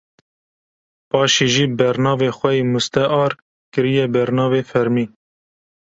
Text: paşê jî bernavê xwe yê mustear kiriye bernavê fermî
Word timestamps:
paşê 1.09 1.47
jî 1.53 1.65
bernavê 1.79 2.29
xwe 2.37 2.51
yê 2.57 2.63
mustear 2.73 3.31
kiriye 3.71 4.05
bernavê 4.15 4.61
fermî 4.71 5.05